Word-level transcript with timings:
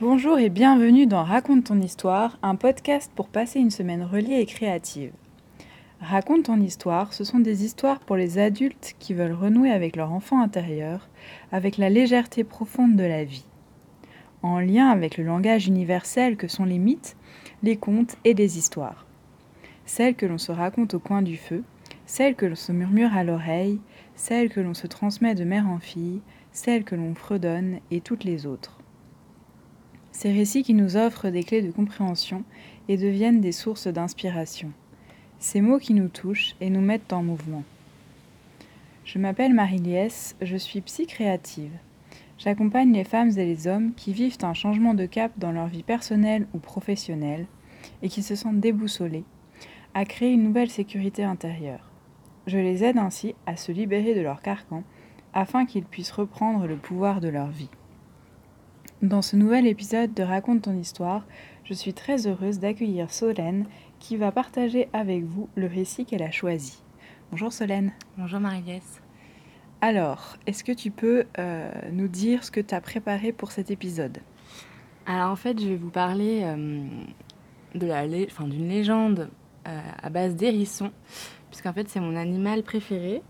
Bonjour 0.00 0.40
et 0.40 0.48
bienvenue 0.48 1.06
dans 1.06 1.22
Raconte 1.22 1.66
ton 1.66 1.80
histoire, 1.80 2.36
un 2.42 2.56
podcast 2.56 3.12
pour 3.14 3.28
passer 3.28 3.60
une 3.60 3.70
semaine 3.70 4.02
reliée 4.02 4.40
et 4.40 4.44
créative. 4.44 5.12
Raconte 6.00 6.46
ton 6.46 6.60
histoire, 6.60 7.12
ce 7.12 7.22
sont 7.22 7.38
des 7.38 7.64
histoires 7.64 8.00
pour 8.00 8.16
les 8.16 8.38
adultes 8.38 8.96
qui 8.98 9.14
veulent 9.14 9.30
renouer 9.40 9.70
avec 9.70 9.94
leur 9.94 10.10
enfant 10.10 10.42
intérieur, 10.42 11.08
avec 11.52 11.78
la 11.78 11.90
légèreté 11.90 12.42
profonde 12.42 12.96
de 12.96 13.04
la 13.04 13.22
vie. 13.22 13.44
En 14.42 14.58
lien 14.58 14.88
avec 14.88 15.16
le 15.16 15.22
langage 15.22 15.68
universel 15.68 16.36
que 16.36 16.48
sont 16.48 16.64
les 16.64 16.78
mythes, 16.78 17.16
les 17.62 17.76
contes 17.76 18.16
et 18.24 18.34
les 18.34 18.58
histoires. 18.58 19.06
Celles 19.86 20.16
que 20.16 20.26
l'on 20.26 20.38
se 20.38 20.50
raconte 20.50 20.94
au 20.94 20.98
coin 20.98 21.22
du 21.22 21.36
feu, 21.36 21.62
celles 22.04 22.34
que 22.34 22.46
l'on 22.46 22.56
se 22.56 22.72
murmure 22.72 23.16
à 23.16 23.22
l'oreille, 23.22 23.78
celles 24.16 24.48
que 24.48 24.60
l'on 24.60 24.74
se 24.74 24.88
transmet 24.88 25.36
de 25.36 25.44
mère 25.44 25.68
en 25.68 25.78
fille, 25.78 26.20
celles 26.50 26.82
que 26.82 26.96
l'on 26.96 27.14
fredonne 27.14 27.78
et 27.92 28.00
toutes 28.00 28.24
les 28.24 28.44
autres. 28.44 28.80
Ces 30.14 30.32
récits 30.32 30.62
qui 30.62 30.74
nous 30.74 30.96
offrent 30.96 31.28
des 31.28 31.42
clés 31.42 31.60
de 31.60 31.72
compréhension 31.72 32.44
et 32.88 32.96
deviennent 32.96 33.40
des 33.40 33.50
sources 33.50 33.88
d'inspiration. 33.88 34.70
Ces 35.40 35.60
mots 35.60 35.80
qui 35.80 35.92
nous 35.92 36.06
touchent 36.06 36.54
et 36.60 36.70
nous 36.70 36.80
mettent 36.80 37.12
en 37.12 37.24
mouvement. 37.24 37.64
Je 39.04 39.18
m'appelle 39.18 39.52
Marie-Liesse, 39.52 40.36
je 40.40 40.56
suis 40.56 40.80
psy 40.82 41.08
créative. 41.08 41.72
J'accompagne 42.38 42.92
les 42.92 43.02
femmes 43.02 43.30
et 43.36 43.44
les 43.44 43.66
hommes 43.66 43.92
qui 43.92 44.12
vivent 44.12 44.38
un 44.42 44.54
changement 44.54 44.94
de 44.94 45.04
cap 45.04 45.32
dans 45.36 45.50
leur 45.50 45.66
vie 45.66 45.82
personnelle 45.82 46.46
ou 46.54 46.58
professionnelle 46.58 47.46
et 48.02 48.08
qui 48.08 48.22
se 48.22 48.36
sentent 48.36 48.60
déboussolés 48.60 49.24
à 49.94 50.04
créer 50.04 50.32
une 50.32 50.44
nouvelle 50.44 50.70
sécurité 50.70 51.24
intérieure. 51.24 51.90
Je 52.46 52.58
les 52.58 52.84
aide 52.84 52.98
ainsi 52.98 53.34
à 53.46 53.56
se 53.56 53.72
libérer 53.72 54.14
de 54.14 54.20
leur 54.20 54.42
carcan 54.42 54.84
afin 55.32 55.66
qu'ils 55.66 55.84
puissent 55.84 56.12
reprendre 56.12 56.68
le 56.68 56.76
pouvoir 56.76 57.20
de 57.20 57.28
leur 57.28 57.48
vie. 57.48 57.70
Dans 59.04 59.20
ce 59.20 59.36
nouvel 59.36 59.66
épisode 59.66 60.14
de 60.14 60.22
Raconte 60.22 60.62
ton 60.62 60.78
histoire, 60.78 61.26
je 61.64 61.74
suis 61.74 61.92
très 61.92 62.26
heureuse 62.26 62.58
d'accueillir 62.58 63.10
Solène 63.10 63.66
qui 63.98 64.16
va 64.16 64.32
partager 64.32 64.88
avec 64.94 65.24
vous 65.24 65.50
le 65.56 65.66
récit 65.66 66.06
qu'elle 66.06 66.22
a 66.22 66.30
choisi. 66.30 66.82
Bonjour 67.30 67.52
Solène. 67.52 67.92
Bonjour 68.16 68.40
Marie-Liesse. 68.40 69.02
Alors, 69.82 70.38
est-ce 70.46 70.64
que 70.64 70.72
tu 70.72 70.90
peux 70.90 71.24
euh, 71.38 71.70
nous 71.92 72.08
dire 72.08 72.44
ce 72.44 72.50
que 72.50 72.62
tu 72.62 72.74
as 72.74 72.80
préparé 72.80 73.32
pour 73.32 73.52
cet 73.52 73.70
épisode? 73.70 74.20
Alors 75.04 75.30
en 75.30 75.36
fait, 75.36 75.60
je 75.60 75.68
vais 75.68 75.76
vous 75.76 75.90
parler 75.90 76.40
euh, 76.44 76.82
de 77.74 77.86
la 77.86 78.08
d'une 78.08 78.68
légende 78.70 79.28
euh, 79.68 79.80
à 80.02 80.08
base 80.08 80.34
d'hérissons, 80.34 80.92
puisqu'en 81.50 81.74
fait 81.74 81.90
c'est 81.90 82.00
mon 82.00 82.16
animal 82.16 82.62
préféré 82.62 83.22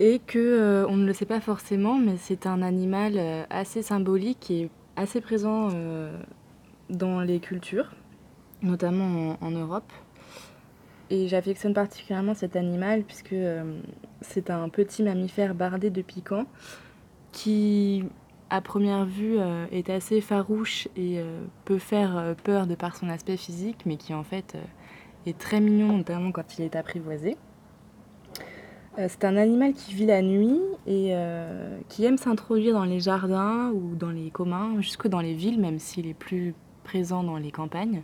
et 0.00 0.18
que 0.18 0.38
euh, 0.38 0.86
on 0.88 0.96
ne 0.96 1.06
le 1.06 1.12
sait 1.12 1.26
pas 1.26 1.40
forcément, 1.40 1.98
mais 1.98 2.16
c'est 2.16 2.46
un 2.46 2.62
animal 2.62 3.12
euh, 3.16 3.44
assez 3.50 3.82
symbolique 3.82 4.50
et 4.50 4.70
assez 4.96 5.20
présent 5.20 5.68
euh, 5.74 6.18
dans 6.88 7.20
les 7.20 7.38
cultures, 7.38 7.94
notamment 8.62 9.36
en, 9.42 9.50
Europe. 9.50 9.92
Et 11.10 11.28
j'affectionne 11.28 11.74
particulièrement 11.74 12.34
cet 12.34 12.56
animal 12.56 13.02
puisque 13.02 13.34
c'est 14.20 14.48
un 14.48 14.68
petit 14.68 15.02
mammifère 15.02 15.54
bardé 15.54 15.90
de 15.90 16.02
piquants 16.02 16.46
qui, 17.32 18.04
à 18.48 18.60
première 18.60 19.04
vue, 19.06 19.38
est 19.72 19.90
assez 19.90 20.20
farouche 20.20 20.86
et 20.96 21.20
peut 21.64 21.78
faire 21.78 22.36
peur 22.44 22.68
de 22.68 22.76
par 22.76 22.94
son 22.94 23.08
aspect 23.08 23.36
physique, 23.36 23.86
mais 23.86 23.96
qui 23.96 24.14
en 24.14 24.22
fait 24.22 24.56
est 25.26 25.36
très 25.36 25.58
mignon, 25.58 25.96
notamment 25.96 26.30
quand 26.30 26.58
il 26.58 26.64
est 26.64 26.76
apprivoisé. 26.76 27.36
Euh, 29.00 29.06
c'est 29.08 29.24
un 29.24 29.36
animal 29.36 29.72
qui 29.72 29.94
vit 29.94 30.06
la 30.06 30.20
nuit 30.20 30.60
et 30.86 31.08
euh, 31.12 31.78
qui 31.88 32.04
aime 32.04 32.18
s'introduire 32.18 32.74
dans 32.74 32.84
les 32.84 33.00
jardins 33.00 33.70
ou 33.70 33.94
dans 33.94 34.10
les 34.10 34.30
communs, 34.30 34.80
jusque 34.80 35.08
dans 35.08 35.20
les 35.20 35.34
villes, 35.34 35.60
même 35.60 35.78
s'il 35.78 36.06
est 36.06 36.14
plus 36.14 36.54
présent 36.84 37.22
dans 37.22 37.38
les 37.38 37.50
campagnes. 37.50 38.02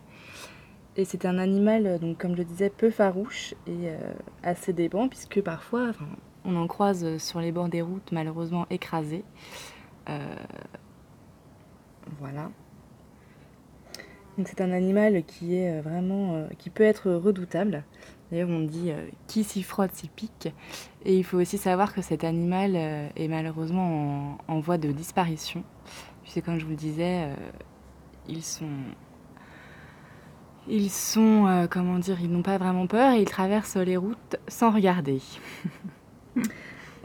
Et 0.95 1.05
c'est 1.05 1.25
un 1.25 1.37
animal, 1.37 1.85
euh, 1.85 2.13
comme 2.17 2.35
je 2.35 2.41
disais, 2.41 2.71
peu 2.71 2.89
farouche 2.89 3.53
et 3.67 3.89
assez 4.43 4.73
déban, 4.73 5.07
puisque 5.07 5.41
parfois 5.41 5.91
on 6.43 6.55
en 6.55 6.67
croise 6.67 7.17
sur 7.17 7.41
les 7.41 7.51
bords 7.51 7.69
des 7.69 7.81
routes, 7.81 8.11
malheureusement 8.11 8.65
écrasés. 8.69 9.23
voilà. 12.19 12.49
Donc 14.37 14.47
c'est 14.47 14.61
un 14.61 14.71
animal 14.71 15.23
qui 15.25 15.55
est 15.55 15.81
vraiment, 15.81 16.47
qui 16.57 16.69
peut 16.69 16.83
être 16.83 17.11
redoutable. 17.11 17.83
D'ailleurs, 18.31 18.49
on 18.49 18.59
dit 18.59 18.91
euh, 18.91 19.07
qui 19.27 19.43
s'y 19.43 19.63
frotte 19.63 19.93
s'y 19.93 20.09
pique. 20.09 20.49
Et 21.05 21.17
il 21.17 21.23
faut 21.23 21.37
aussi 21.37 21.57
savoir 21.57 21.93
que 21.93 22.01
cet 22.01 22.23
animal 22.23 22.73
euh, 22.75 23.07
est 23.15 23.27
malheureusement 23.27 24.37
en, 24.47 24.59
voie 24.59 24.77
de 24.77 24.91
disparition. 24.91 25.63
Puisque, 26.23 26.43
comme 26.43 26.59
je 26.59 26.65
vous 26.65 26.71
le 26.71 26.77
disais, 26.77 27.23
euh, 27.23 27.35
ils 28.27 28.43
sont. 28.43 28.65
Ils 30.69 30.89
sont, 30.89 31.65
comment 31.71 31.97
dire, 31.97 32.19
ils 32.19 32.29
n'ont 32.29 32.41
pas 32.41 32.57
vraiment 32.57 32.87
peur 32.87 33.13
et 33.13 33.21
ils 33.21 33.29
traversent 33.29 33.77
les 33.77 33.95
routes 33.95 34.35
sans 34.49 34.69
regarder. 34.69 35.21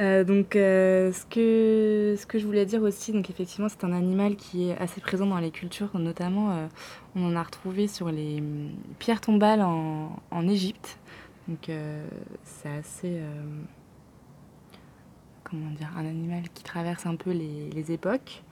donc, 0.00 0.48
ce, 0.54 1.24
que, 1.26 2.16
ce 2.18 2.26
que 2.26 2.40
je 2.40 2.44
voulais 2.44 2.66
dire 2.66 2.82
aussi, 2.82 3.12
donc 3.12 3.30
effectivement, 3.30 3.68
c'est 3.68 3.84
un 3.84 3.92
animal 3.92 4.34
qui 4.34 4.68
est 4.68 4.76
assez 4.78 5.00
présent 5.00 5.26
dans 5.26 5.38
les 5.38 5.52
cultures, 5.52 5.96
notamment 5.96 6.68
on 7.14 7.24
en 7.24 7.36
a 7.36 7.42
retrouvé 7.44 7.86
sur 7.86 8.10
les 8.10 8.38
hum, 8.40 8.70
pierres 8.98 9.20
tombales 9.20 9.62
en 9.62 10.48
Égypte. 10.48 10.98
Donc 11.48 11.68
euh, 11.68 12.06
c'est 12.44 12.68
assez, 12.68 13.18
euh, 13.18 13.42
comment 15.44 15.70
dire, 15.70 15.90
un 15.96 16.06
animal 16.06 16.44
qui 16.54 16.62
traverse 16.62 17.06
un 17.06 17.16
peu 17.16 17.30
les, 17.30 17.92
époques. 17.92 18.42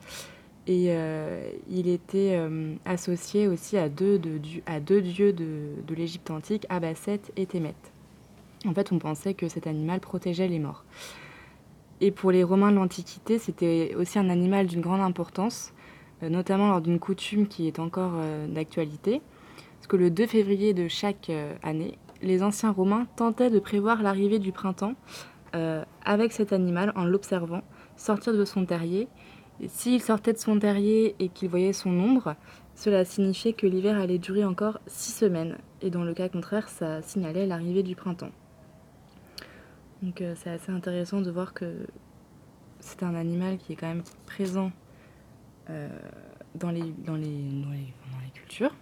Et 0.67 0.87
euh, 0.89 1.49
il 1.69 1.87
était 1.87 2.39
associé 2.85 3.47
aussi 3.47 3.77
à 3.77 3.89
deux, 3.89 4.19
dieux 4.19 5.33
de, 5.33 5.69
de 5.87 5.95
l'Égypte 5.95 6.29
antique, 6.29 6.65
Abasset 6.69 7.21
et 7.35 7.45
Thémet. 7.45 7.73
En 8.67 8.73
fait, 8.73 8.91
on 8.91 8.99
pensait 8.99 9.33
que 9.33 9.47
cet 9.47 9.65
animal 9.65 9.99
protégeait 9.99 10.47
les 10.47 10.59
morts. 10.59 10.83
Et 11.99 12.11
pour 12.11 12.31
les 12.31 12.43
Romains 12.43 12.71
de 12.71 12.75
l'Antiquité, 12.75 13.39
c'était 13.39 13.95
aussi 13.97 14.19
un 14.19 14.29
animal 14.29 14.67
d'une 14.67 14.81
grande 14.81 15.01
importance, 15.01 15.73
notamment 16.21 16.67
lors 16.67 16.81
d'une 16.81 16.99
coutume 16.99 17.47
qui 17.47 17.67
est 17.67 17.79
encore 17.79 18.13
d'actualité. 18.47 19.21
Parce 19.77 19.87
que 19.87 19.97
le 19.97 20.11
2 20.11 20.27
février 20.27 20.75
de 20.75 20.87
chaque 20.87 21.31
année, 21.63 21.97
les 22.21 22.43
anciens 22.43 22.71
Romains 22.71 23.07
tentaient 23.15 23.49
de 23.49 23.59
prévoir 23.59 24.01
l'arrivée 24.01 24.39
du 24.39 24.51
printemps 24.51 24.95
euh, 25.55 25.83
avec 26.05 26.31
cet 26.31 26.53
animal 26.53 26.93
en 26.95 27.03
l'observant 27.03 27.61
sortir 27.97 28.33
de 28.33 28.45
son 28.45 28.65
terrier. 28.65 29.07
S'il 29.67 30.01
sortait 30.01 30.33
de 30.33 30.37
son 30.37 30.57
terrier 30.57 31.15
et 31.19 31.29
qu'il 31.29 31.49
voyait 31.49 31.73
son 31.73 31.91
ombre, 31.91 32.35
cela 32.73 33.05
signifiait 33.05 33.53
que 33.53 33.67
l'hiver 33.67 33.99
allait 33.99 34.17
durer 34.17 34.43
encore 34.43 34.79
six 34.87 35.11
semaines. 35.11 35.57
Et 35.81 35.89
dans 35.89 36.03
le 36.03 36.13
cas 36.13 36.29
contraire, 36.29 36.67
ça 36.67 37.01
signalait 37.01 37.45
l'arrivée 37.45 37.83
du 37.83 37.95
printemps. 37.95 38.31
Donc 40.01 40.21
euh, 40.21 40.33
c'est 40.35 40.49
assez 40.49 40.71
intéressant 40.71 41.21
de 41.21 41.29
voir 41.29 41.53
que 41.53 41.85
c'est 42.79 43.03
un 43.03 43.13
animal 43.13 43.57
qui 43.57 43.73
est 43.73 43.75
quand 43.75 43.87
même 43.87 44.03
présent 44.25 44.71
euh, 45.69 45.87
dans, 46.55 46.71
les, 46.71 46.93
cultures. 48.33 48.75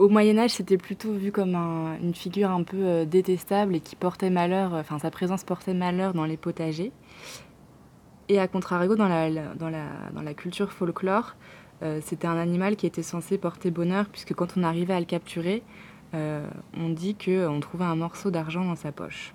Au 0.00 0.08
Moyen 0.08 0.38
Âge, 0.38 0.52
c'était 0.52 0.78
plutôt 0.78 1.12
vu 1.12 1.30
comme 1.30 1.54
une 1.54 2.14
figure 2.14 2.50
un 2.50 2.62
peu 2.62 2.78
euh, 2.78 3.04
détestable 3.04 3.76
et 3.76 3.80
qui 3.80 3.96
portait 3.96 4.30
malheur, 4.30 4.72
enfin 4.72 4.98
sa 4.98 5.10
présence 5.10 5.44
portait 5.44 5.74
malheur 5.74 6.14
dans 6.14 6.24
les 6.24 6.38
potagers. 6.38 6.90
Et 8.30 8.38
à 8.40 8.48
contrario, 8.48 8.96
dans 8.96 9.08
la, 9.08 9.28
dans 9.56 9.68
la, 10.22 10.34
culture 10.34 10.72
folklore, 10.72 11.36
euh, 11.82 12.00
c'était 12.02 12.26
un 12.26 12.38
animal 12.38 12.76
qui 12.76 12.86
était 12.86 13.02
censé 13.02 13.36
porter 13.36 13.70
bonheur, 13.70 14.06
puisque 14.08 14.32
quand 14.32 14.56
on 14.56 14.62
arrivait 14.62 14.94
à 14.94 15.00
le 15.00 15.04
capturer, 15.04 15.62
euh, 16.14 16.48
on 16.78 16.88
dit 16.88 17.14
qu'on 17.14 17.60
trouvait 17.60 17.84
un 17.84 17.96
morceau 17.96 18.30
d'argent 18.30 18.64
dans 18.64 18.76
sa 18.76 18.92
poche. 18.92 19.34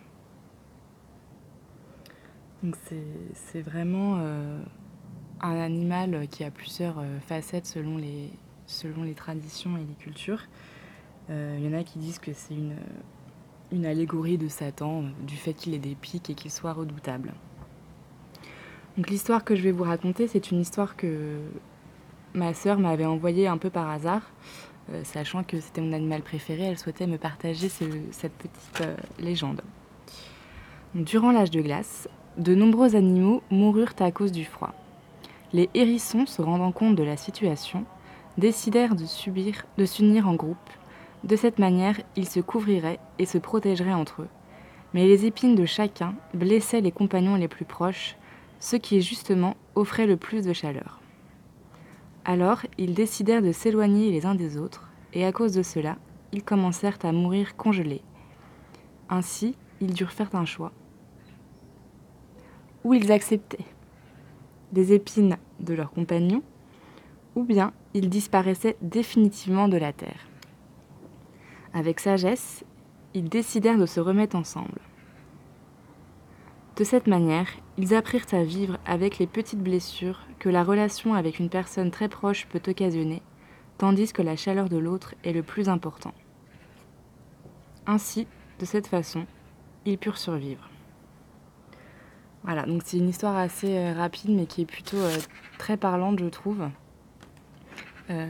Donc 2.64 2.76
c'est 3.36 3.62
vraiment 3.62 4.18
un 5.42 5.60
animal 5.60 6.28
qui 6.28 6.44
a 6.44 6.50
plusieurs 6.50 6.96
facettes 7.28 7.68
selon 7.68 7.98
les, 7.98 8.32
selon 8.68 9.04
les 9.04 9.14
traditions 9.14 9.78
et 9.78 9.82
les 9.82 9.96
cultures. 9.96 10.44
Il 11.30 11.34
euh, 11.34 11.60
y 11.60 11.68
en 11.68 11.78
a 11.78 11.84
qui 11.84 12.00
disent 12.00 12.20
que 12.20 12.34
c'est 12.34 12.54
une, 12.54 12.76
une 13.72 13.86
allégorie 13.86 14.38
de 14.38 14.48
Satan, 14.48 15.04
euh, 15.04 15.26
du 15.26 15.36
fait 15.36 15.54
qu'il 15.54 15.74
ait 15.74 15.80
des 15.80 15.96
pics 15.96 16.30
et 16.30 16.36
qu'il 16.36 16.52
soit 16.52 16.74
redoutable. 16.74 17.34
Donc 18.98 19.10
l'histoire 19.10 19.44
que 19.44 19.56
je 19.56 19.62
vais 19.62 19.72
vous 19.72 19.84
raconter, 19.84 20.28
c'est 20.28 20.52
une 20.52 20.60
histoire 20.60 20.96
que 20.96 21.40
ma 22.34 22.54
sœur 22.54 22.80
m'avait 22.80 23.06
envoyée 23.06 23.48
un 23.48 23.58
peu 23.58 23.70
par 23.70 23.90
hasard, 23.90 24.22
euh, 24.92 25.04
sachant 25.04 25.44
que 25.44 25.60
c'était 25.60 25.82
mon 25.82 25.94
animal 25.94 26.22
préféré, 26.22 26.64
elle 26.64 26.78
souhaitait 26.78 27.08
me 27.08 27.18
partager 27.18 27.70
cette 27.70 28.34
petite 28.34 28.84
légende. 29.20 29.62
durant 30.94 31.32
l'âge 31.32 31.52
de 31.52 31.62
glace, 31.62 32.08
de 32.38 32.54
nombreux 32.54 32.96
animaux 32.96 33.42
moururent 33.50 33.96
à 34.00 34.12
cause 34.12 34.32
du 34.32 34.46
froid. 34.46 34.74
Les 35.54 35.70
hérissons, 35.74 36.26
se 36.26 36.42
rendant 36.42 36.72
compte 36.72 36.96
de 36.96 37.04
la 37.04 37.18
situation, 37.18 37.86
décidèrent 38.38 38.96
de 38.96 39.06
subir, 39.06 39.66
de 39.78 39.86
s'unir 39.86 40.28
en 40.28 40.36
groupe. 40.36 40.70
De 41.24 41.36
cette 41.36 41.60
manière, 41.60 42.00
ils 42.16 42.28
se 42.28 42.40
couvriraient 42.40 43.00
et 43.20 43.26
se 43.26 43.38
protégeraient 43.38 43.94
entre 43.94 44.24
eux. 44.24 44.30
Mais 44.94 45.08
les 45.08 45.26
épines 45.26 45.56
de 45.56 45.66
chacun 45.66 46.16
blessaient 46.34 46.82
les 46.82 46.92
compagnons 46.92 47.36
les 47.36 47.48
plus 47.48 47.66
proches, 47.66 48.16
ceux 48.60 48.78
qui 48.78 49.02
justement 49.02 49.56
offraient 49.76 50.08
le 50.08 50.18
plus 50.18 50.46
de 50.46 50.54
chaleur. 50.54 51.02
Alors, 52.24 52.62
ils 52.78 52.94
décidèrent 52.94 53.42
de 53.42 53.52
s'éloigner 53.52 54.12
les 54.12 54.26
uns 54.26 54.36
des 54.36 54.58
autres, 54.58 54.90
et 55.14 55.26
à 55.26 55.32
cause 55.32 55.54
de 55.54 55.64
cela, 55.64 55.98
ils 56.32 56.44
commencèrent 56.44 56.98
à 57.04 57.12
mourir 57.12 57.56
congelés. 57.56 58.02
Ainsi, 59.10 59.56
ils 59.80 59.94
durent 59.94 60.12
faire 60.12 60.34
un 60.34 60.46
choix. 60.46 60.72
Ou 62.84 62.94
ils 62.94 63.12
acceptaient? 63.12 63.66
Des 64.72 64.94
épines 64.94 65.38
de 65.60 65.74
leurs 65.74 65.92
compagnons, 65.92 66.44
ou 67.36 67.44
bien 67.44 67.74
ils 67.94 68.10
disparaissaient 68.10 68.78
définitivement 68.82 69.68
de 69.68 69.78
la 69.78 69.94
terre. 69.94 70.28
Avec 71.74 72.00
sagesse, 72.00 72.64
ils 73.14 73.30
décidèrent 73.30 73.78
de 73.78 73.86
se 73.86 74.00
remettre 74.00 74.36
ensemble. 74.36 74.80
De 76.76 76.84
cette 76.84 77.08
manière, 77.08 77.48
ils 77.78 77.94
apprirent 77.96 78.26
à 78.34 78.44
vivre 78.44 78.78
avec 78.86 79.18
les 79.18 79.28
petites 79.28 79.62
blessures 79.62 80.22
que 80.40 80.50
la 80.50 80.64
relation 80.64 81.14
avec 81.14 81.40
une 81.40 81.50
personne 81.50 81.92
très 81.92 82.10
proche 82.10 82.48
peut 82.48 82.62
occasionner, 82.68 83.22
tandis 83.78 84.12
que 84.12 84.22
la 84.22 84.36
chaleur 84.36 84.68
de 84.68 84.78
l'autre 84.78 85.16
est 85.24 85.32
le 85.32 85.44
plus 85.44 85.70
important. 85.70 86.14
Ainsi, 87.88 88.28
de 88.60 88.66
cette 88.66 88.88
façon, 88.88 89.26
ils 89.86 89.98
purent 89.98 90.18
survivre. 90.18 90.70
Voilà, 92.44 92.64
donc 92.64 92.82
c'est 92.86 92.98
une 92.98 93.10
histoire 93.10 93.38
assez 93.38 93.78
euh, 93.78 93.94
rapide 93.94 94.32
mais 94.32 94.46
qui 94.46 94.62
est 94.62 94.66
plutôt 94.66 94.98
euh, 94.98 95.18
très 95.58 95.78
parlante, 95.78 96.20
je 96.20 96.26
trouve. 96.26 96.70
Euh, 98.10 98.28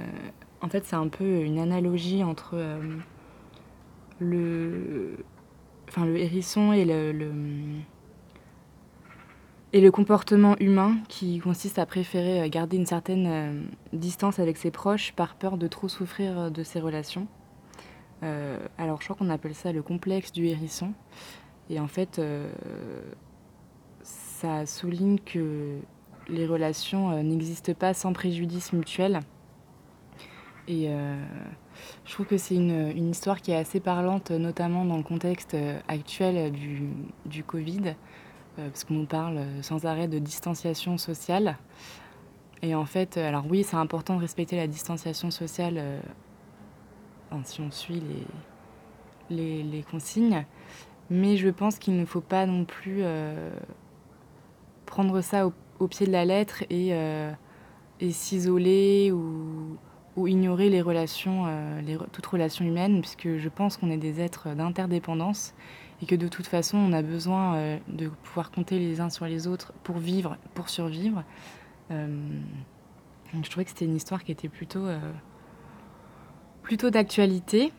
en 0.62 0.69
fait, 0.69 0.86
c'est 0.86 0.95
un 0.95 1.07
peu 1.07 1.42
une 1.42 1.60
analogie 1.60 2.24
entre 2.24 2.57
le, 4.19 5.18
enfin, 5.88 6.06
le 6.06 6.18
hérisson 6.18 6.72
et 6.72 6.86
le, 6.86 7.13
et 9.74 9.81
le 9.81 9.92
comportement 9.92 10.56
humain 10.60 10.98
qui 11.07 11.39
consiste 11.39 11.77
à 11.77 11.86
préférer 11.86 12.50
garder 12.50 12.77
une 12.77 12.86
certaine 12.86 13.68
distance 13.94 14.39
avec 14.39 14.57
ses 14.57 14.72
proches 14.72 15.12
par 15.13 15.36
peur 15.36 15.57
de 15.57 15.68
trop 15.68 15.88
souffrir 15.88 16.50
de 16.50 16.63
ses 16.63 16.80
relations. 16.80 17.27
alors 18.22 19.01
je 19.01 19.06
crois 19.06 19.18
qu'on 19.18 19.30
appelle 19.30 19.56
ça 19.56 19.72
le 19.72 19.83
complexe 19.83 20.31
du 20.31 20.45
hérisson. 20.48 20.94
Et 21.69 21.80
en 21.80 21.88
fait, 21.88 22.19
ça 24.04 24.66
souligne 24.66 25.18
que 25.19 25.80
les 26.27 26.45
relations 26.45 27.12
euh, 27.12 27.24
n'existent 27.24 27.74
pas 27.74 27.94
sans 27.94 28.13
préjudice 28.13 28.74
mutuel. 28.74 29.22
Et 30.67 30.89
euh, 30.89 31.23
je 32.06 32.13
trouve 32.13 32.25
que 32.25 32.38
c'est 32.38 32.56
une, 32.56 33.09
histoire 33.09 33.41
qui 33.41 33.51
est 33.51 33.56
assez 33.56 33.79
parlante, 33.79 34.31
notamment 34.31 34.85
dans 34.85 34.97
le 34.97 35.03
contexte 35.03 35.53
euh, 35.53 35.79
actuel 35.88 36.51
du, 36.51 36.89
du 37.25 37.44
Covid, 37.44 37.95
parce 38.56 38.85
qu'on 38.85 39.06
parle 39.06 39.41
sans 39.62 39.85
arrêt 39.85 40.07
de 40.07 40.17
distanciation 40.17 40.97
sociale. 40.97 41.57
Et 42.62 42.73
en 42.73 42.85
fait, 42.85 43.17
alors 43.17 43.44
oui, 43.50 43.63
c'est 43.63 43.75
important 43.75 44.15
de 44.15 44.21
respecter 44.21 44.56
la 44.56 44.67
distanciation 44.67 45.29
sociale 45.29 46.01
si 47.44 47.59
on 47.59 47.69
suit 47.69 48.01
les, 49.29 49.83
consignes, 49.91 50.45
mais 51.09 51.35
je 51.35 51.50
pense 51.50 51.79
qu'il 51.79 51.97
ne 51.97 52.06
faut 52.06 52.21
pas 52.21 52.45
non 52.45 52.63
plus 52.63 53.03
prendre 54.85 55.19
ça 55.21 55.47
au, 55.79 55.88
pied 55.88 56.07
de 56.07 56.12
la 56.12 56.23
lettre 56.23 56.63
et, 56.69 56.94
euh, 56.94 57.31
et 58.00 58.12
s'isoler 58.12 59.12
ou, 59.12 59.77
ou, 60.15 60.27
ignorer 60.27 60.69
les 60.69 60.81
relations, 60.81 61.45
euh, 61.47 61.81
les, 61.81 61.97
toutes 62.12 62.25
relations 62.25 62.65
humaines, 62.65 63.01
puisque 63.01 63.38
je 63.38 63.50
pense 63.50 63.77
qu'on 63.77 63.89
est 63.89 63.97
des 63.97 64.21
êtres 64.21 64.50
d'interdépendance 64.56 65.53
et 66.01 66.06
que 66.06 66.15
de 66.15 66.27
toute 66.27 66.47
façon, 66.47 66.77
on 66.77 66.94
a 66.94 67.01
besoin 67.01 67.56
euh, 67.56 67.77
de 67.88 68.09
pouvoir 68.23 68.51
compter 68.51 68.79
les 68.79 69.01
uns 69.01 69.09
sur 69.09 69.25
les 69.25 69.47
autres 69.47 69.73
pour 69.83 69.97
vivre, 69.97 70.38
pour 70.53 70.69
survivre. 70.69 71.23
je 71.89 73.50
trouvais 73.50 73.65
que 73.65 73.71
c'était 73.71 73.85
une 73.85 73.95
histoire 73.95 74.23
qui 74.23 74.31
était 74.31 74.50
plutôt, 74.50 74.88
plutôt 76.63 76.89
d'actualité. 76.89 77.71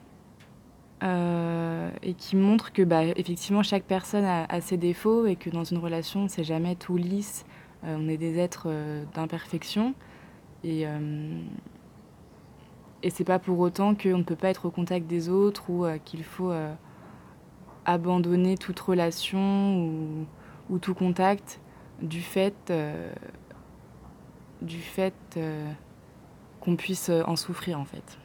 Euh, 1.03 1.91
et 2.03 2.15
qui 2.15 2.37
montre 2.37 2.73
que 2.73 2.81
bah, 2.81 3.05
effectivement 3.05 3.63
chaque 3.63 3.85
personne 3.85 4.25
a, 4.25 4.61
ses 4.63 4.79
défauts 4.79 5.27
et 5.27 5.37
que 5.37 5.51
dans 5.51 5.63
une 5.63 5.77
relation 5.77 6.27
c'est 6.27 6.43
jamais 6.43 6.75
tout 6.75 6.97
lisse 6.97 7.45
euh, 7.85 7.99
on 8.01 8.09
est 8.09 8.17
des 8.17 8.39
êtres 8.39 8.69
euh, 8.69 9.05
d'imperfection 9.15 9.93
et 10.65 10.87
et 13.07 13.11
c'est 13.11 13.25
pas 13.25 13.39
pour 13.39 13.59
autant 13.59 13.95
qu'on 13.95 14.19
ne 14.19 14.23
peut 14.23 14.37
pas 14.37 14.49
être 14.49 14.67
au 14.67 14.71
contact 14.71 15.07
des 15.07 15.29
autres 15.29 15.71
ou 15.71 15.87
qu'il 16.05 16.25
faut 16.25 16.53
abandonner 17.85 18.59
toute 18.59 18.81
relation 18.81 19.87
ou, 19.87 20.27
ou, 20.71 20.79
tout 20.79 20.95
contact 20.95 21.61
du 22.03 22.21
fait 22.21 22.73
du 24.61 24.79
fait 24.79 25.15
qu'on 26.61 26.77
puisse 26.77 27.11
en 27.11 27.37
souffrir 27.37 27.79
en 27.79 27.85
fait. 27.85 28.19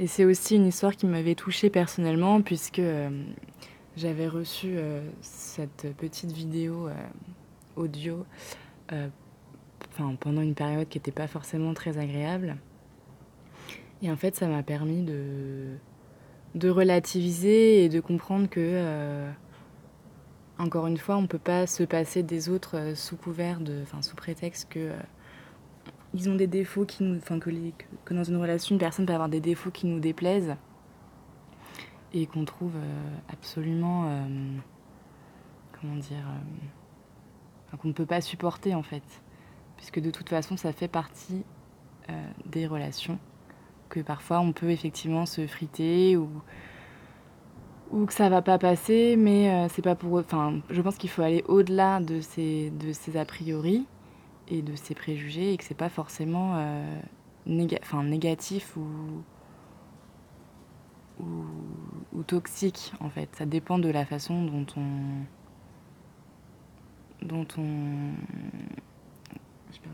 Et 0.00 0.06
c'est 0.06 0.24
aussi 0.24 0.56
une 0.56 0.66
histoire 0.66 0.96
qui 0.96 1.06
m'avait 1.06 1.34
touchée 1.34 1.68
personnellement, 1.68 2.40
puisque 2.40 2.78
euh, 2.78 3.10
j'avais 3.98 4.28
reçu 4.28 4.68
euh, 4.70 5.06
cette 5.20 5.94
petite 5.98 6.32
vidéo 6.32 6.88
euh, 6.88 6.94
audio 8.92 9.08
pendant 10.20 10.40
une 10.40 10.54
période 10.54 10.88
qui 10.88 10.98
n'était 10.98 11.12
pas 11.12 11.26
forcément 11.26 11.74
très 11.74 11.98
agréable. 11.98 12.56
Et 14.02 14.10
en 14.10 14.16
fait, 14.16 14.34
ça 14.34 14.46
m'a 14.46 14.62
permis 14.62 15.02
de, 15.02 15.76
de 16.54 16.68
relativiser 16.70 17.84
et 17.84 17.88
de 17.88 18.00
comprendre 18.00 18.48
que, 18.48 19.26
encore 20.58 20.86
une 20.86 20.96
fois, 20.96 21.16
on 21.16 21.22
ne 21.22 21.26
peut 21.26 21.38
pas 21.38 21.66
se 21.66 21.82
passer 21.82 22.22
des 22.22 22.48
autres 22.48 22.94
sous 22.94 23.16
couvert 23.16 23.60
de, 23.60 23.82
sous 24.00 24.16
prétexte 24.16 24.68
que 24.70 24.90
ils 26.14 26.28
ont 26.28 26.34
des 26.34 26.46
défauts 26.46 26.84
qui 26.84 27.04
nous, 27.04 27.16
enfin 27.16 27.38
que, 27.38 27.50
les, 27.50 27.72
que, 28.04 28.14
dans 28.14 28.24
une 28.24 28.36
relation, 28.36 28.74
une 28.74 28.80
personne 28.80 29.06
peut 29.06 29.12
avoir 29.12 29.28
des 29.28 29.40
défauts 29.40 29.70
qui 29.70 29.86
nous 29.86 30.00
déplaisent 30.00 30.56
et 32.12 32.26
qu'on 32.26 32.44
trouve 32.44 32.74
euh, 32.76 33.16
absolument, 33.32 34.06
euh, 34.08 34.26
comment 35.80 35.96
dire, 35.96 36.26
euh, 36.26 36.66
qu'on 37.78 37.88
ne 37.88 37.92
peut 37.92 38.06
pas 38.06 38.20
supporter 38.20 38.74
en 38.74 38.82
fait, 38.82 39.02
puisque 39.76 40.00
de 40.00 40.10
toute 40.10 40.28
façon, 40.28 40.56
ça 40.56 40.72
fait 40.72 40.88
partie 40.88 41.44
des 42.44 42.66
relations 42.66 43.20
que 43.88 44.00
parfois 44.00 44.40
on 44.40 44.52
peut 44.52 44.70
effectivement 44.70 45.26
se 45.26 45.46
friter 45.46 46.16
ou 46.16 46.28
ou 47.92 48.06
que 48.06 48.12
ça 48.12 48.28
va 48.28 48.42
pas 48.42 48.58
passer, 48.58 49.14
mais 49.16 49.68
c'est 49.68 49.82
pas 49.82 49.94
pour. 49.94 50.14
Enfin, 50.14 50.60
je 50.70 50.82
pense 50.82 50.96
qu'il 50.96 51.10
faut 51.10 51.22
aller 51.22 51.44
au-delà 51.46 52.00
de 52.00 52.20
ces 52.20 52.70
de 52.70 52.92
ces 52.92 53.16
a 53.16 53.24
priori 53.24 53.86
et 54.50 54.62
de 54.62 54.74
ses 54.74 54.94
préjugés 54.94 55.52
et 55.52 55.56
que 55.56 55.64
c'est 55.64 55.74
pas 55.76 55.88
forcément 55.88 56.56
euh, 56.56 57.00
négatif 57.46 58.76
ou, 58.76 59.22
ou, 62.12 62.22
toxique 62.24 62.92
en 63.00 63.08
fait. 63.08 63.28
Ça 63.36 63.46
dépend 63.46 63.78
de 63.78 63.88
la 63.88 64.04
façon 64.04 64.44
dont 64.44 64.66
on 64.76 65.24
dont 67.22 67.46
on 67.58 68.12
je 69.72 69.78
perds 69.80 69.92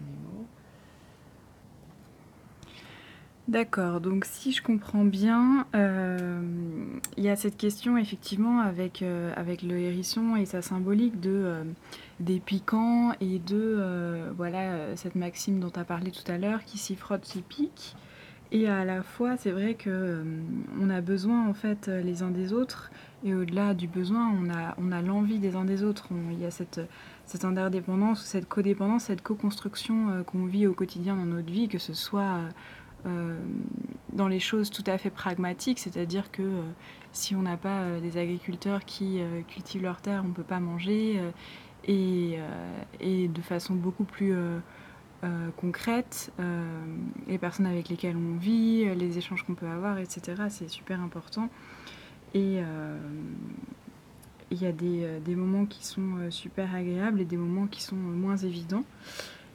D'accord, 3.49 4.01
donc 4.01 4.25
si 4.25 4.51
je 4.51 4.61
comprends 4.61 5.05
bien, 5.05 5.69
euh, 5.77 6.41
il 7.17 7.23
y 7.23 7.29
a 7.29 7.37
cette 7.37 7.57
question 7.57 7.97
effectivement 7.97 8.59
avec, 8.59 9.03
euh, 9.03 9.33
avec 9.37 9.63
le 9.63 9.79
hérisson 9.79 10.35
et 10.35 10.47
sa 10.47 10.63
symbolique 10.63 11.21
de, 11.21 11.31
euh, 11.31 11.65
des 12.19 12.41
piquants 12.41 13.13
et 13.21 13.39
de 13.39 14.33
voilà, 14.37 14.97
cette 14.97 15.15
maxime 15.15 15.61
dont 15.61 15.71
tu 15.71 15.79
as 15.79 15.85
parlé 15.85 16.11
tout 16.11 16.29
à 16.31 16.39
l'heure 16.39 16.65
qui 16.65 16.77
s'y 16.77 16.97
frotte, 16.97 17.25
s'y 17.25 17.43
pique. 17.43 17.95
Et 18.51 18.69
à 18.69 18.85
la 18.85 19.03
fois, 19.03 19.37
c'est 19.37 19.51
vrai 19.53 19.75
que 19.75 20.25
on 20.81 20.91
a 20.91 21.01
besoin 21.01 21.49
en 21.49 21.55
fait 21.55 21.87
les 21.87 22.25
uns 22.25 22.31
des 22.31 22.53
autres 22.53 22.91
et 23.25 23.35
au-delà 23.35 23.75
du 23.75 23.87
besoin, 23.87 24.29
on 24.29 24.51
a, 24.51 24.75
on 24.79 24.91
a 24.91 25.03
l'envie 25.03 25.39
des 25.39 25.55
uns 25.55 25.65
des 25.65 25.85
autres. 25.85 26.09
Il 26.33 26.41
y 26.41 26.47
a 26.47 26.51
cette, 26.51 26.81
cette 27.27 27.45
interdépendance, 27.45 28.25
cette 28.25 28.49
codépendance, 28.49 29.05
cette 29.05 29.23
co-construction 29.23 30.25
qu'on 30.25 30.47
vit 30.47 30.67
au 30.67 30.73
quotidien 30.73 31.17
dans 31.17 31.25
notre 31.25 31.53
vie, 31.53 31.69
que 31.69 31.79
ce 31.79 31.93
soit 31.93 32.41
euh, 33.07 33.39
dans 34.13 34.29
les 34.29 34.41
choses 34.41 34.71
tout 34.71 34.83
à 34.87 34.97
fait 34.99 35.11
pragmatiques, 35.11 35.79
c'est-à-dire 35.79 36.31
que 36.31 36.43
euh, 36.43 36.63
si 37.13 37.37
on 37.37 37.43
n'a 37.43 37.57
pas 37.59 37.83
euh, 37.83 38.01
des 38.01 38.17
agriculteurs 38.17 38.85
qui 38.85 39.21
cultivent 39.47 39.83
leurs 39.83 40.01
terres, 40.01 40.23
on 40.25 40.29
ne 40.29 40.33
peut 40.33 40.43
pas 40.43 40.61
manger, 40.61 41.21
et, 41.85 42.39
et, 43.01 43.29
de 43.29 43.41
façon 43.43 43.75
beaucoup 43.75 44.05
plus 44.05 44.35
concrète, 45.57 46.33
les 47.29 47.39
personnes 47.39 47.67
avec 47.67 47.89
lesquelles 47.89 48.17
on 48.17 48.39
vit, 48.39 48.87
les 48.95 49.19
échanges 49.19 49.45
qu'on 49.45 49.55
peut 49.55 49.69
avoir, 49.69 49.99
etc., 49.99 50.45
c'est 50.49 50.69
super 50.69 51.01
important. 51.01 51.49
Et 52.35 52.61
il 54.51 54.63
y 54.63 54.67
a 54.67 54.73
des, 54.73 55.21
des, 55.25 55.35
moments 55.35 55.67
qui 55.67 55.85
sont 55.85 56.31
super 56.31 56.75
agréables 56.75 57.21
et 57.21 57.25
des 57.25 57.37
moments 57.37 57.67
qui 57.67 57.83
sont 57.83 57.97
moins 57.97 58.37
évidents. 58.37 58.85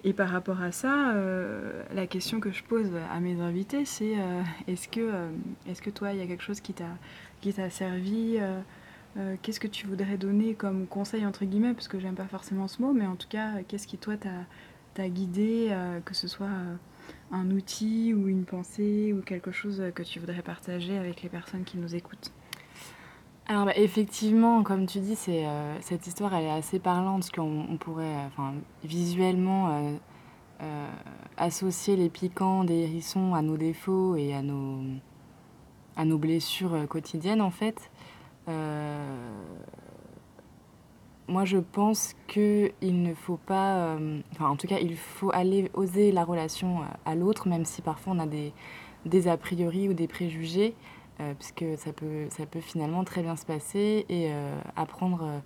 Et 0.04 0.14
par 0.14 0.30
rapport 0.30 0.62
à 0.62 0.72
ça, 0.72 1.12
euh, 1.12 1.84
la 1.94 2.08
question 2.08 2.40
que 2.40 2.52
je 2.52 2.64
pose 2.64 2.90
à 3.12 3.20
mes 3.20 3.40
invités, 3.40 3.86
c'est 3.86 4.16
euh, 4.18 4.42
est-ce 4.68 4.88
que, 4.88 5.00
euh, 5.00 5.30
est 5.68 5.80
que 5.80 5.92
toi, 5.92 6.12
il 6.14 6.20
y 6.20 6.24
a 6.24 6.28
quelque 6.28 6.44
chose 6.44 6.60
qui 6.60 6.74
t'a, 6.74 6.98
qui 7.42 7.54
t'a 7.54 7.70
servi 7.70 8.38
qu'est-ce 9.42 9.60
que 9.60 9.68
tu 9.68 9.88
voudrais 9.88 10.18
donner 10.18 10.54
comme 10.56 10.88
conseil, 10.88 11.26
entre 11.26 11.46
guillemets, 11.46 11.74
parce 11.74 11.88
que 11.88 12.00
j'aime 12.00 12.16
pas 12.16 12.28
forcément 12.28 12.68
ce 12.68 12.82
mot, 12.82 12.94
mais 12.94 13.06
en 13.06 13.16
tout 13.16 13.28
cas, 13.28 13.62
qu'est-ce 13.68 13.86
qui, 13.86 13.98
toi, 13.98 14.14
t'a 14.94 15.10
guidé, 15.10 15.76
que 16.06 16.14
ce 16.14 16.28
soit 16.28 16.50
un 17.32 17.52
outil 17.52 18.14
ou 18.14 18.28
une 18.30 18.46
pensée 18.46 19.14
ou 19.14 19.22
quelque 19.22 19.52
chose 19.52 19.84
que 19.94 20.04
tu 20.04 20.20
voudrais 20.20 20.42
partager 20.42 20.98
avec 20.98 21.24
les 21.24 21.30
personnes 21.30 21.66
qui 21.66 21.78
nous 21.78 21.94
écoutent? 21.94 22.32
Alors 23.48 23.66
bah, 23.66 23.74
effectivement, 23.76 24.64
comme 24.64 24.86
tu 24.86 25.00
dis, 25.00 25.16
c'est, 25.16 25.46
cette 25.82 26.08
histoire 26.08 26.34
elle 26.34 26.46
est 26.46 26.52
assez 26.52 26.80
parlante 26.80 27.22
parce 27.22 27.32
qu'on 27.32 27.78
pourrait, 27.80 28.16
enfin, 28.28 28.54
visuellement 28.84 29.98
associer 31.38 31.96
les 31.96 32.10
piquants 32.10 32.64
des 32.64 32.84
hérissons 32.84 33.34
à 33.34 33.42
nos 33.42 33.58
défauts 33.58 34.16
et 34.16 34.34
à 34.34 34.42
nos, 34.42 34.84
à 35.98 36.06
nos 36.06 36.18
blessures 36.18 36.88
quotidiennes 36.88 37.42
en 37.42 37.52
fait. 37.52 37.90
moi 41.28 41.46
je 41.46 41.58
pense 41.58 42.14
qu'il 42.28 42.72
ne 42.82 43.14
faut 43.14 43.38
pas, 43.38 43.98
enfin 44.34 44.50
en 44.50 44.56
tout 44.56 44.68
cas 44.68 44.78
il 44.80 44.96
faut 44.96 45.32
aller 45.34 45.72
oser 45.74 46.12
la 46.12 46.24
relation 46.24 46.82
à 47.06 47.16
l'autre, 47.16 47.48
même 47.48 47.66
si 47.66 47.82
parfois 47.82 48.14
on 48.16 48.20
a 48.20 48.28
des, 48.28 48.54
des 49.06 49.28
a 49.28 49.38
priori 49.38 49.90
ou 49.90 49.94
des 49.94 50.08
préjugés. 50.08 50.76
Euh, 51.22 51.34
puisque 51.38 51.66
ça 51.78 51.94
peut, 51.94 52.28
ça 52.30 52.46
peut 52.46 52.62
finalement 52.62 53.04
très 53.04 53.22
bien 53.22 53.36
se 53.36 53.46
passer 53.46 54.06
et 54.10 54.32
euh, 54.32 54.60
apprendre. 54.76 55.24
Euh, 55.24 55.40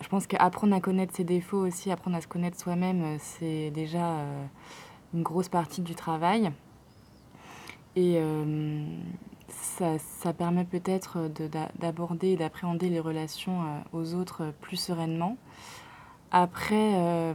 je 0.00 0.08
pense 0.08 0.26
qu'apprendre 0.26 0.74
à 0.74 0.80
connaître 0.80 1.14
ses 1.14 1.22
défauts 1.22 1.64
aussi, 1.64 1.90
apprendre 1.92 2.16
à 2.16 2.20
se 2.20 2.26
connaître 2.26 2.58
soi-même, 2.58 3.16
c'est 3.20 3.70
déjà 3.70 4.16
une 5.14 5.22
grosse 5.22 5.48
partie 5.48 5.82
du 5.82 5.94
travail. 5.94 6.50
Et 7.94 8.20
ça, 9.48 10.00
ça, 10.00 10.32
permet 10.32 10.64
peut-être 10.64 11.30
d'aborder 11.78 12.30
et 12.30 12.36
d'appréhender 12.36 12.90
les 12.90 12.98
relations 12.98 13.62
aux 13.92 14.14
autres 14.14 14.52
plus 14.60 14.76
sereinement. 14.76 15.36
Après, 16.32 17.32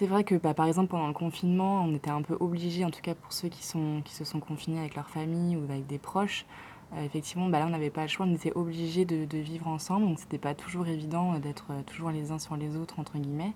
c'est 0.00 0.06
vrai 0.06 0.24
que 0.24 0.34
bah, 0.34 0.54
par 0.54 0.66
exemple 0.66 0.88
pendant 0.88 1.08
le 1.08 1.12
confinement, 1.12 1.84
on 1.84 1.94
était 1.94 2.08
un 2.08 2.22
peu 2.22 2.34
obligés, 2.40 2.86
en 2.86 2.90
tout 2.90 3.02
cas 3.02 3.14
pour 3.14 3.34
ceux 3.34 3.50
qui, 3.50 3.62
sont, 3.62 4.00
qui 4.02 4.14
se 4.14 4.24
sont 4.24 4.40
confinés 4.40 4.78
avec 4.78 4.94
leur 4.94 5.10
famille 5.10 5.58
ou 5.58 5.64
avec 5.64 5.86
des 5.86 5.98
proches, 5.98 6.46
euh, 6.94 7.04
effectivement 7.04 7.50
bah, 7.50 7.58
là 7.58 7.66
on 7.66 7.68
n'avait 7.68 7.90
pas 7.90 8.00
le 8.00 8.08
choix, 8.08 8.24
on 8.24 8.34
était 8.34 8.54
obligés 8.54 9.04
de, 9.04 9.36
vivre 9.36 9.68
ensemble, 9.68 10.06
donc 10.06 10.18
c'était 10.18 10.38
pas 10.38 10.54
toujours 10.54 10.86
évident 10.86 11.38
d'être 11.38 11.66
euh, 11.72 11.82
toujours 11.82 12.10
les 12.10 12.32
uns 12.32 12.38
sur 12.38 12.56
les 12.56 12.78
autres 12.78 12.98
entre 12.98 13.18
guillemets, 13.18 13.52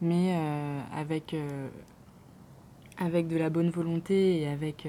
mais 0.00 0.36
euh, 0.38 0.80
avec, 0.96 1.36
de 1.36 3.36
la 3.36 3.50
bonne 3.50 3.68
volonté 3.68 4.40
et 4.40 4.48
avec, 4.48 4.88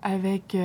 avec 0.00 0.56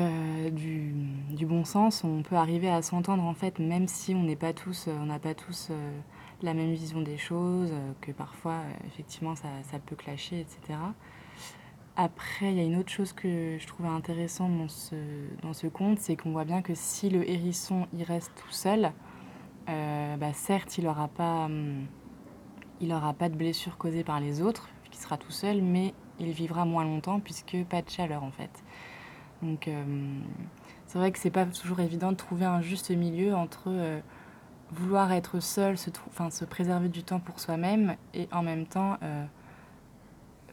du, 0.54 0.94
du, 1.32 1.46
bon 1.46 1.66
sens, 1.66 2.06
on 2.06 2.24
peut 2.24 2.38
arriver 2.38 2.70
à 2.70 2.82
s'entendre 2.82 3.24
en 3.24 3.34
fait, 3.34 3.60
même 3.60 3.90
si 3.90 4.16
on 4.16 4.24
n'est 4.24 4.38
pas 4.38 4.54
tous, 4.54 4.88
on 4.88 5.08
n'a 5.08 5.20
pas 5.20 5.34
tous 5.34 5.70
la 6.42 6.54
même 6.54 6.74
vision 6.74 7.02
des 7.02 7.18
choses, 7.18 7.70
euh, 7.72 7.92
que 8.02 8.12
parfois, 8.12 8.54
euh, 8.54 8.74
effectivement, 8.88 9.36
ça, 9.36 9.48
ça, 9.64 9.80
peut 9.80 9.96
clasher, 9.96 10.40
etc. 10.40 10.80
Après, 11.96 12.52
il 12.52 12.58
y 12.58 12.60
a 12.60 12.64
une 12.64 12.78
autre 12.78 12.92
chose 12.92 13.12
que 13.12 13.58
je 13.60 13.68
trouvais 13.68 13.90
intéressante 13.90 14.56
dans 14.56 14.68
ce, 14.68 14.96
dans 15.42 15.54
ce 15.54 15.68
conte, 15.68 16.00
c'est 16.00 16.16
qu'on 16.16 16.32
voit 16.32 16.46
bien 16.46 16.62
que 16.62 16.76
si 16.76 17.10
le 17.10 17.28
hérisson 17.28 17.88
il 17.94 18.04
reste 18.04 18.32
tout 18.36 18.52
seul, 18.52 18.92
euh, 19.70 20.16
bah 20.18 20.34
certes, 20.34 20.78
il 20.78 20.84
n'aura 20.86 21.08
pas, 21.08 21.46
hum, 21.46 21.88
pas 23.18 23.30
de 23.30 23.36
blessure 23.36 23.78
causée 23.78 24.04
par 24.04 24.20
les 24.20 24.42
autres, 24.42 24.70
puisqu'il 24.84 25.04
sera 25.04 25.18
tout 25.18 25.32
seul, 25.32 25.64
mais 25.64 25.96
il 26.20 26.32
vivra 26.32 26.66
moins 26.66 26.84
longtemps 26.84 27.20
puisque 27.20 27.58
pas 27.66 27.82
de 27.82 27.90
chaleur 27.90 28.24
en 28.24 28.32
fait. 28.32 28.64
Donc, 29.44 29.70
c'est 30.88 30.98
vrai 30.98 31.12
que 31.12 31.20
c'est 31.20 31.30
pas 31.30 31.46
toujours 31.46 31.80
évident 31.80 32.12
de 32.12 32.18
trouver 32.18 32.46
un 32.46 32.62
juste 32.62 32.90
milieu 32.90 33.36
entre 33.36 34.02
vouloir 34.72 35.12
être 35.12 35.40
seul, 35.40 35.78
se, 35.78 35.90
enfin, 36.08 36.30
se 36.30 36.46
préserver 36.46 36.90
du 36.90 37.04
temps 37.04 37.20
pour 37.20 37.40
soi-même 37.40 37.96
et 38.14 38.28
en 38.32 38.44
même 38.44 38.66
temps 38.66 38.98
euh, 39.04 39.26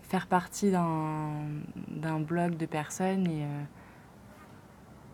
faire 0.02 0.26
partie 0.26 0.70
d'un 0.70 2.20
bloc 2.20 2.56
de 2.56 2.66
personnes 2.66 3.26
et, 3.26 3.44
euh, 3.44 3.64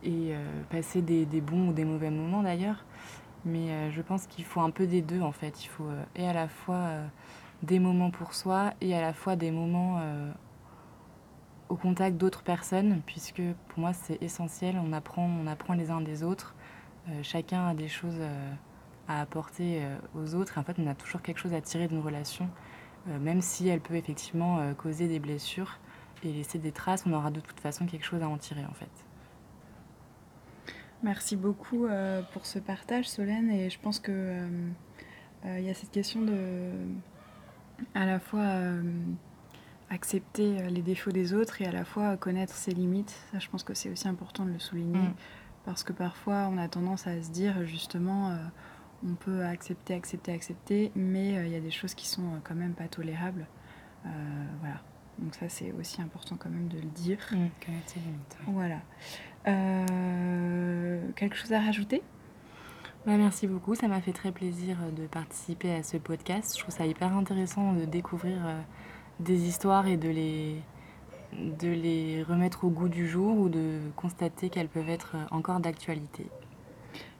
euh, 0.06 0.62
passer 0.70 1.02
des, 1.02 1.24
des, 1.26 1.40
bons 1.40 1.68
ou 1.68 1.72
des 1.72 1.84
mauvais 1.84 2.10
moments 2.10 2.42
d'ailleurs. 2.42 2.84
Mais 3.46 3.90
je 3.90 4.02
pense 4.02 4.26
qu'il 4.26 4.44
faut 4.44 4.60
un 4.60 4.68
peu 4.68 4.86
des 4.86 5.00
deux 5.00 5.22
en 5.22 5.32
fait. 5.32 5.64
Il 5.64 5.68
faut 5.68 5.88
et 6.14 6.28
à 6.28 6.34
la 6.34 6.46
fois 6.46 6.90
des 7.62 7.78
moments 7.78 8.10
pour 8.10 8.34
soi 8.34 8.74
et 8.82 8.94
à 8.94 9.00
la 9.00 9.14
fois 9.14 9.34
des 9.34 9.50
moments 9.50 9.98
au 11.70 11.76
contact 11.76 12.18
d'autres 12.18 12.42
personnes, 12.42 13.00
puisque 13.06 13.40
pour 13.68 13.78
moi 13.78 13.94
c'est 13.94 14.22
essentiel. 14.22 14.78
On 14.84 14.92
apprend, 14.92 15.24
on 15.24 15.46
apprend 15.46 15.72
les 15.72 15.90
uns 15.90 16.02
des 16.02 16.22
autres. 16.22 16.54
chacun 17.22 17.68
a 17.68 17.72
des 17.72 17.88
choses 17.88 18.20
à 19.08 19.20
apporter 19.20 19.82
euh, 19.82 19.96
aux 20.14 20.34
autres. 20.34 20.58
en 20.58 20.62
fait, 20.62 20.76
on 20.78 20.86
a 20.86 20.94
toujours 20.94 21.22
quelque 21.22 21.38
chose 21.38 21.52
à 21.52 21.60
tirer 21.60 21.88
d'une 21.88 22.00
relation, 22.00 22.48
euh, 23.08 23.18
même 23.18 23.40
si 23.40 23.68
elle 23.68 23.80
peut 23.80 23.96
effectivement 23.96 24.58
euh, 24.58 24.72
causer 24.72 25.08
des 25.08 25.18
blessures 25.18 25.78
et 26.22 26.32
laisser 26.32 26.58
des 26.58 26.72
traces, 26.72 27.04
on 27.06 27.12
aura 27.12 27.30
de 27.30 27.40
toute 27.40 27.58
façon 27.60 27.86
quelque 27.86 28.04
chose 28.04 28.22
à 28.22 28.28
en 28.28 28.36
tirer 28.36 28.64
en 28.64 28.74
fait. 28.74 28.90
Merci 31.02 31.34
beaucoup 31.34 31.86
pour 32.34 32.44
ce 32.44 32.58
partage, 32.58 33.08
Solène. 33.08 33.50
Et 33.50 33.70
je 33.70 33.78
pense 33.80 34.00
que 34.00 34.46
il 35.46 35.62
y 35.62 35.70
a 35.70 35.72
cette 35.72 35.92
question 35.92 36.20
de 36.20 36.72
à 37.94 38.04
la 38.04 38.20
fois 38.20 38.44
accepter 39.88 40.68
les 40.68 40.82
défauts 40.82 41.10
des 41.10 41.32
autres 41.32 41.62
et 41.62 41.64
à 41.64 41.72
la 41.72 41.86
fois 41.86 42.18
connaître 42.18 42.54
ses 42.54 42.72
limites. 42.72 43.18
Ça, 43.32 43.38
je 43.38 43.48
pense 43.48 43.64
que 43.64 43.72
c'est 43.72 43.88
aussi 43.88 44.08
important 44.08 44.44
de 44.44 44.50
le 44.50 44.58
souligner. 44.58 44.98
Mm. 44.98 45.14
Parce 45.64 45.84
que 45.84 45.94
parfois, 45.94 46.50
on 46.52 46.58
a 46.58 46.68
tendance 46.68 47.06
à 47.06 47.22
se 47.22 47.30
dire 47.30 47.64
justement, 47.64 48.36
on 49.06 49.14
peut 49.14 49.44
accepter, 49.44 49.94
accepter, 49.94 50.32
accepter, 50.32 50.92
mais 50.94 51.36
euh, 51.36 51.46
il 51.46 51.52
y 51.52 51.56
a 51.56 51.60
des 51.60 51.70
choses 51.70 51.94
qui 51.94 52.06
sont 52.06 52.22
euh, 52.22 52.38
quand 52.44 52.54
même 52.54 52.74
pas 52.74 52.88
tolérables. 52.88 53.46
Euh, 54.06 54.08
voilà. 54.60 54.80
Donc 55.18 55.34
ça, 55.34 55.48
c'est 55.48 55.72
aussi 55.72 56.00
important 56.00 56.36
quand 56.38 56.50
même 56.50 56.68
de 56.68 56.78
le 56.78 56.88
dire. 56.88 57.18
Mmh, 57.32 57.48
voilà. 58.46 58.80
quelque 61.16 61.36
chose 61.36 61.52
à 61.52 61.60
rajouter? 61.60 62.02
Bah, 63.06 63.16
Merci 63.16 63.46
beaucoup. 63.46 63.74
Ça 63.74 63.88
m'a 63.88 64.00
fait 64.00 64.12
très 64.12 64.32
plaisir 64.32 64.78
de 64.96 65.06
participer 65.06 65.74
à 65.74 65.82
ce 65.82 65.98
podcast. 65.98 66.54
Je 66.56 66.62
trouve 66.62 66.74
ça 66.74 66.86
hyper 66.86 67.14
intéressant 67.14 67.74
de 67.74 67.84
découvrir 67.84 68.38
des 69.18 69.46
histoires 69.46 69.86
et 69.86 69.98
de 69.98 70.08
les, 70.08 70.62
de 71.34 71.68
les 71.68 72.22
remettre 72.22 72.64
au 72.64 72.70
goût 72.70 72.88
du 72.88 73.06
jour 73.06 73.36
ou 73.38 73.50
de 73.50 73.80
constater 73.96 74.48
qu'elles 74.48 74.68
peuvent 74.68 74.88
être 74.88 75.16
encore 75.30 75.60
d'actualité. 75.60 76.30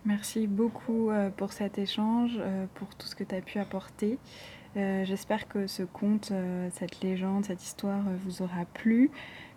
Merci 0.07 0.47
beaucoup 0.47 1.11
euh, 1.11 1.29
pour 1.29 1.53
cet 1.53 1.79
échange, 1.79 2.39
euh, 2.39 2.65
pour 2.75 2.89
tout 2.95 3.07
ce 3.07 3.15
que 3.15 3.25
tu 3.25 3.35
as 3.35 3.43
pu 3.43 3.59
apporter. 3.59 4.19
Euh, 4.77 5.05
j'espère 5.05 5.47
que 5.47 5.67
ce 5.67 5.83
conte, 5.83 6.33
cette 6.73 7.03
légende, 7.03 7.45
cette 7.45 7.63
histoire 7.63 8.03
vous 8.25 8.43
aura 8.43 8.65
plu. 8.73 9.11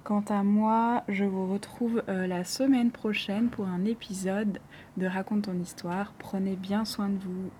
Quant 0.03 0.23
à 0.27 0.43
moi, 0.43 1.03
je 1.07 1.23
vous 1.23 1.51
retrouve 1.51 2.03
la 2.07 2.43
semaine 2.43 2.91
prochaine 2.91 3.49
pour 3.49 3.67
un 3.67 3.85
épisode 3.85 4.59
de 4.97 5.05
Raconte 5.05 5.43
ton 5.43 5.57
histoire. 5.61 6.13
Prenez 6.19 6.57
bien 6.57 6.83
soin 6.83 7.07
de 7.07 7.19
vous 7.19 7.51